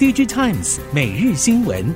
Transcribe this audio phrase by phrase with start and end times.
[0.00, 1.94] DigiTimes 每日新闻，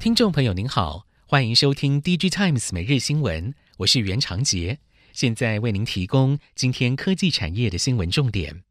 [0.00, 4.78] 听众朋友您好，欢迎收听 DigiTimes 每日新闻，我是袁长杰，
[5.12, 8.62] 现在为您提供今天科技产业的新闻重点。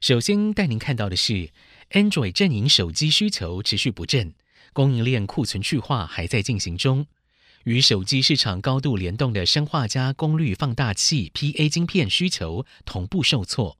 [0.00, 1.50] 首先带您看到的是
[1.92, 4.34] ，Android 阵营手机需求持续不振，
[4.72, 7.06] 供应链库存去化还在进行中。
[7.64, 13.76] 与手机市场高度联动的砷化镓功率放大器 （PA） 晶片需求同步受挫。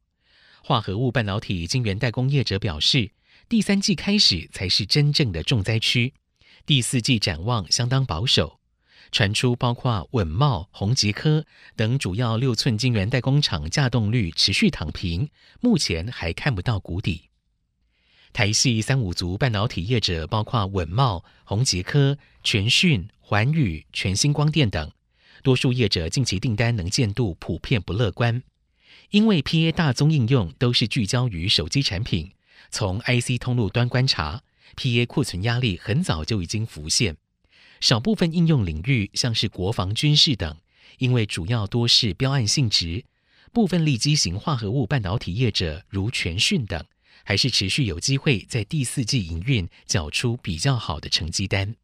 [0.62, 3.12] 化合物半导体晶圆代工业者表示，
[3.48, 6.12] 第三季开始才是真正的重灾区，
[6.66, 8.60] 第四季展望相当保守。
[9.10, 17.30] 传出包括稳茂、宏捷科等主要六寸晶圆代工厂稼动率持续躺平，目前还看不到谷底。
[18.32, 23.08] 台系三五族半导体业者包括稳茂、宏捷科、全讯。
[23.30, 24.90] 环宇、全新光电等，
[25.44, 28.42] 多数业者近期订单能见度普遍不乐观，
[29.10, 32.32] 因为 PA 大宗应用都是聚焦于手机产品。
[32.72, 34.42] 从 IC 通路端观察
[34.74, 37.16] ，PA 库存压力很早就已经浮现。
[37.78, 40.56] 少部分应用领域，像是国防军事等，
[40.98, 43.04] 因为主要多是标案性质，
[43.52, 46.84] 部分利基型化合物半导体业者如全讯等，
[47.22, 51.76] 还是持续有机会在第四季营运缴出比较好的成绩单。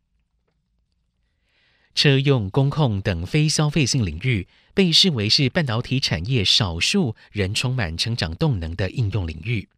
[1.97, 9.71] 车用、工控等非消费性领域被视为是半导体产业少数仍充满成长动能的应用领域，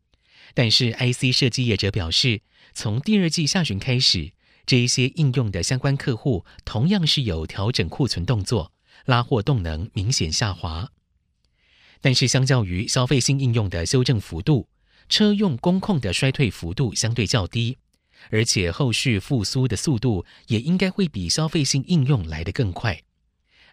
[0.53, 2.43] 但是 IC 设计业者表示，
[2.75, 4.33] 从第二季下旬开始，
[4.67, 8.73] 这一些应用的相关客户同样是有调整库存动作，
[9.05, 10.91] 拉货动能明显下滑。
[12.01, 14.69] 但是相较于消费性应用的修正幅度，
[15.09, 17.79] 车用、工控的衰退幅度相对较低。
[18.31, 23.03] 而且后续复苏的速度也应该会比消费性应用来得更快。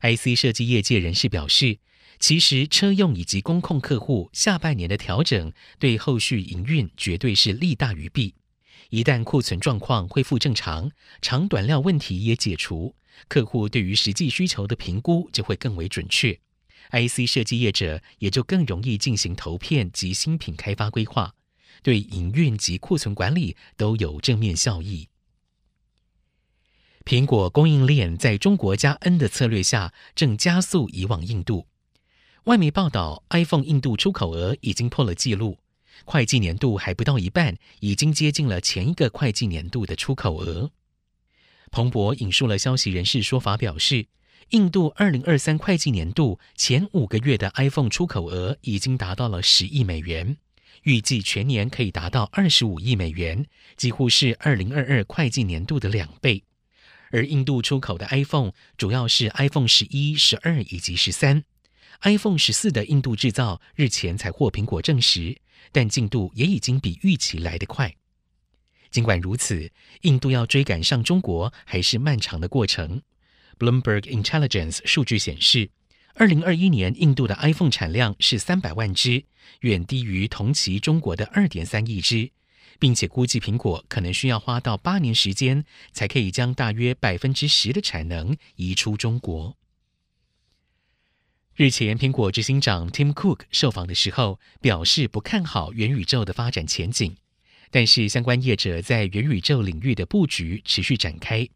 [0.02, 1.80] IC 设计业界人士表示，
[2.20, 8.36] 其实车用以及工控客户下半年的调整，对后续营运绝对是利大于弊。
[8.92, 10.92] 一旦库存状况恢复正常，
[11.22, 12.96] 长短料问题也解除，
[13.28, 16.40] 客户对于实际需求的评估就会更为准确
[16.92, 21.34] ，IC 设计业者也就更容易进行投片及新品开发规划。
[21.84, 25.10] 对营运及库存管理都有正面效益。
[27.04, 31.68] 苹果供应链在中国加 N 的策略下，正加速移往印度。
[32.46, 35.60] 外媒报道，iPhone 印度出口额已经破了纪录，
[36.06, 40.72] 会计年度还不到一半，已经接近了前一个会计年度的出口额。
[41.72, 44.08] 彭博引述了消息人士说法表示，
[44.50, 50.38] 印度二零二三会计年度前五个月的 iPhone 出口额已经达到了十亿美元。
[50.86, 56.44] 预计全年可以达到二十五亿美元，几乎是二零二二会计年度的两倍。
[57.12, 61.44] 而印度出口的 iPhone 主要是 iPhone 十一、十二以及十三。
[62.02, 65.36] iPhone 十四的印度制造日前才获苹果证实，
[65.72, 67.96] 但进度也已经比预期来得快。
[68.92, 69.72] 尽管如此，
[70.02, 73.02] 印度要追赶上中国还是漫长的过程。
[73.58, 75.70] Bloomberg Intelligence 数据显示，
[76.18, 79.26] 二零二一年印度的 iPhone 产量是三百万只，
[79.60, 82.32] 远低于同期中国的二点三亿只，
[82.80, 89.58] 并且估计苹果可能需要花到八年时间，才可以将大约百分之十的产能移出中国。
[91.54, 97.18] 日前，苹果执行长 Tim Cook 受访的时候表示不看好元宇宙的发展前景，
[97.70, 101.50] 但是相关业者在元宇宙领域的布局持续展开。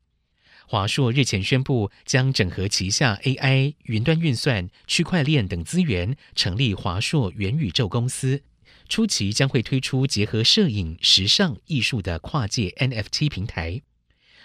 [0.71, 8.43] 华硕日前宣布，将整合旗下 AI、云端运算、区块链等资源，成立华硕元宇宙公司。
[8.87, 13.81] 初期将会推出结合摄影、时尚、艺术的跨界 NFT 平台。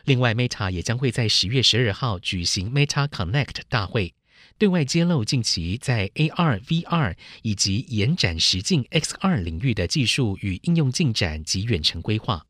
[0.07, 4.15] 另外，Meta 也将会在十月十二号举行 Meta Connect 大会，
[4.57, 12.47] 对外揭露近期在 AR、VR 以及延展实境 XR 领域的技术与应用进展及远程规划。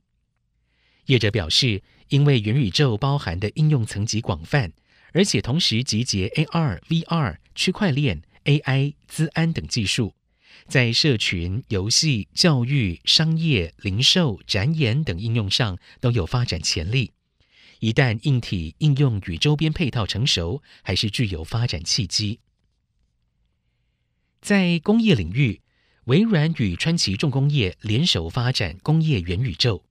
[1.06, 4.72] 业者表示，因为元宇宙包含的应用层级广泛，
[5.12, 10.14] 而且同时集结 AR、VR、区块链、AI、资安等技术，
[10.68, 17.12] 在社群、游戏、教育、商业、零售、展演等应用上都有发展潜力。
[17.80, 22.40] 一旦硬体应用与周边配套成熟，还是具有发展契机。
[24.40, 25.60] 在工业领域，
[26.04, 29.84] 微软与川崎重工业联手发展工业元宇宙。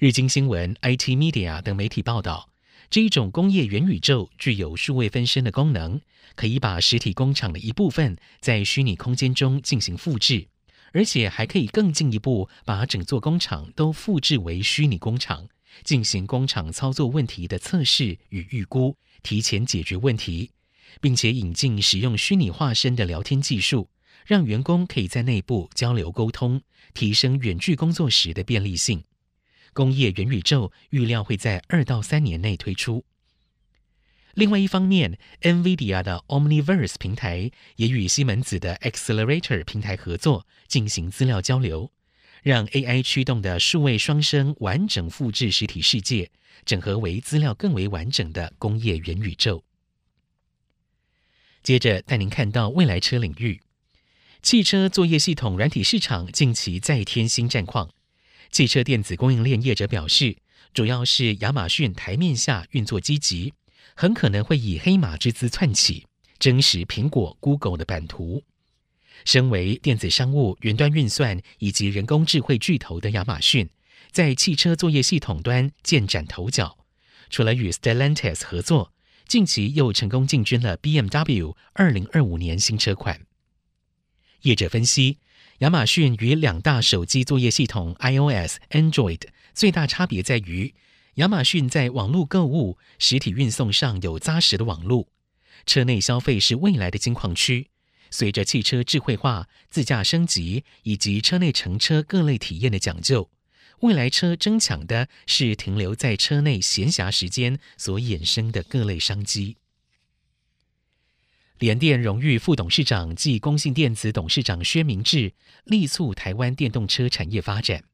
[0.00, 2.48] 日经新闻、IT Media 等媒体报道，
[2.88, 6.00] 这一种工业元宇宙具有数位分身的功能，
[6.34, 10.48] 可以把实体工厂的一部分在虚拟空间中进行复制，
[10.94, 15.46] 而且还可以更进一步把整座工厂都复制为虚拟工厂，
[15.84, 20.50] 进行工厂操作问题的测试与预估，提前解决问题，
[21.02, 23.90] 并且引进使用虚拟化身的聊天技术，
[24.24, 26.62] 让员工可以在内部交流沟通，
[26.94, 29.04] 提升远距工作时的便利性。
[29.72, 33.04] 工业元宇宙预料会在二到三年内推出。
[34.34, 41.90] 另外一方面，NVIDIA 的 Omniverse 平台也与西门子的 Accelerator 平台合作，进行资料交流，
[42.42, 46.30] 让 AI 驱动的数位双生完整复制实体世界，
[46.64, 49.64] 整合为资料更为完整的工业元宇宙。
[51.62, 53.60] 接着带您看到未来车领域，
[54.42, 57.90] 汽车作业系统软体市场近期再添新战况。
[58.50, 60.36] 汽车电子供应链业者表示，
[60.74, 63.54] 主要是亚马逊台面下运作积极。
[63.96, 66.06] 很可能会以黑马之姿窜起，
[66.38, 68.42] 争食苹果、Google 的版图。
[69.26, 73.68] 身为电子商务、云端运算以及人工智慧巨头的亚马逊，
[74.10, 76.78] 在汽车作业系统端渐展头角。
[77.28, 78.94] 除了与 Stellantis 合作，
[79.28, 83.20] 近期又成功进军了 BMW 二零二五年新车款。
[84.42, 85.18] 业者分析，
[85.60, 89.20] 亚马逊与两大手机作业系统 iOS、Android
[89.52, 90.74] 最大差别在于。
[91.16, 95.08] 亚马逊在网络购物、实体运送上有扎实的网路，
[95.66, 97.68] 车内消费是未来的金矿区。
[98.10, 103.28] 随着汽车智慧化、自驾升级以及车内乘车各类体验的讲究，
[103.80, 109.58] 未来车争抢的是停留在车内闲暇时间所衍生的各类商机。
[111.60, 115.34] 联电荣誉副董事长暨工信电子董事长薛明志
[115.64, 117.84] 力促台湾电动车产业发展，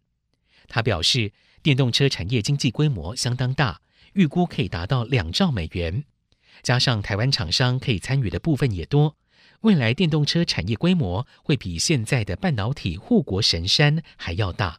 [0.68, 1.32] 他表示。
[1.62, 3.80] 电动车产业经济规模相当大，
[4.12, 6.04] 预估可以达到两兆美元，
[6.62, 9.16] 加上台湾厂商可以参与的部分也多，
[9.62, 14.78] 未来电动车产业规模会比现在的半导体护国神山还要大。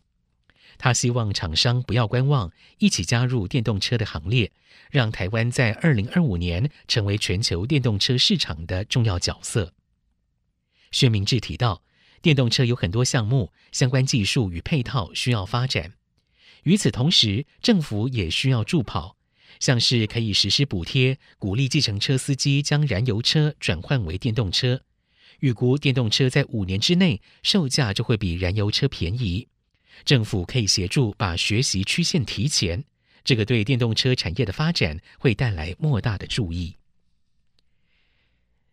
[0.77, 4.51] 他希望厂商不要观望，一起加入电动车的行列，
[4.91, 9.73] 让台湾在二零二五年成为全球电动车市场的重要角色。
[10.91, 11.81] 薛明志提到，
[12.21, 15.93] 电动车有很多项目，相关技术与配套需要发展。
[16.63, 19.17] 与此同时，政府也需要助跑，
[19.59, 24.81] 像是可以实施补贴，鼓励计程车司机将燃油车转换为电动车。
[25.39, 29.47] 预估电动车在五年之内售价就会比燃油车便宜。
[30.05, 32.83] 政府可以协助把学习曲线提前，
[33.23, 36.75] 这个对电动车产业的发展会带来莫大的助益。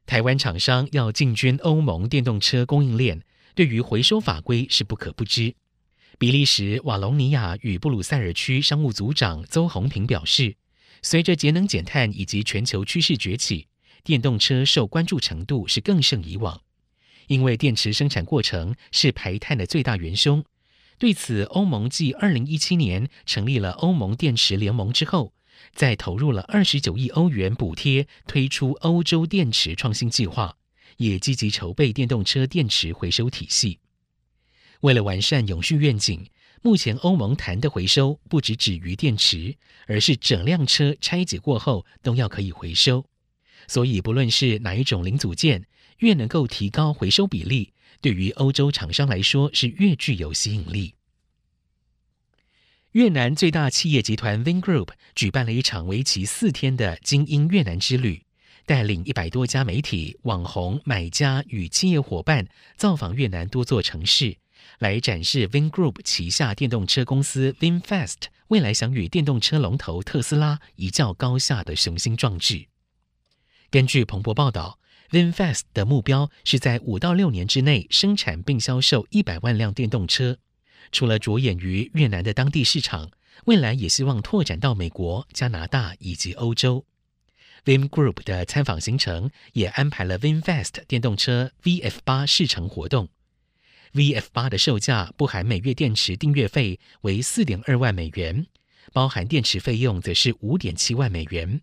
[0.06, 3.23] 台湾厂商要进军欧盟电动车供应链，
[3.55, 5.55] 对于回收法规是不可不知。
[6.19, 10.55] 比利时瓦隆尼亚与布鲁塞尔区商务组长邹宏平表示，
[11.03, 13.67] 随着节能减碳以及全球趋势崛起，
[14.05, 16.61] 电动车受关注程度是更胜以往。
[17.27, 20.44] 因为电池生产过程是排碳的最大元凶。
[21.05, 25.35] 对此，欧盟继二零一七年成立了欧盟电池联盟之后，
[25.75, 30.56] 再投入了二十九亿欧元补贴，推出欧洲电池创新计划，
[30.97, 33.81] 也积极筹备电动车电池回收体系。
[34.81, 36.27] 为了完善永续愿景，
[36.62, 43.05] 目前欧盟谈的回收不只止于电池，而是整辆车拆解过后都要可以回收。
[43.69, 45.67] 所以，不论是哪一种零组件，
[45.99, 47.74] 越能够提高回收比例，
[48.05, 50.95] 对于欧洲厂商来说是越具有吸引力。
[52.93, 58.27] 越南最大企业集团 Vingroup 举办了一场为期四天的精英越南之旅，
[58.67, 62.47] 带领一百多家媒体、网红、买家与企业伙伴
[62.77, 64.37] 造访越南多座城市。
[64.81, 72.67] 来展示 Vingroup 旗下电动车公司 VinFast 未来想与电动车龙头特斯拉一较高下的雄心壮志。
[73.70, 74.79] 根据彭博报道
[75.11, 80.39] ，VinFast 的目标是在五到六年之内生产并销售一百万辆电动车。
[80.93, 83.11] 除了着眼于越南的当地市场，
[83.46, 86.84] 未来也希望拓展到美国、加拿大以及欧洲。
[87.65, 93.08] Vingroup 的参访行程也安排了 VinFast 电动车 VF 八试乘活动。
[93.94, 98.46] VF 八的售价不含每月电池订阅费为四点二万美元，
[98.93, 101.63] 包含电池费用则是五点七万美元。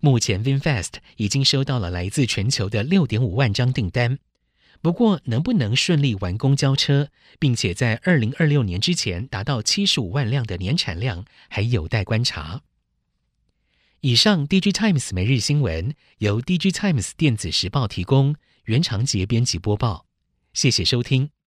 [0.00, 4.18] 目前 VinFast 已经收到了来自全球的六点五万张订单，
[4.82, 7.08] 不过能不能顺利完工交车，
[7.38, 12.62] 并且在二零二六年之前达到七十五万辆的年产量，还有待观察。
[14.00, 20.06] 以上，DG Times 每日新闻由 DG Times 电子时报提供，袁长杰编辑播报，
[20.52, 21.34] 谢谢收听。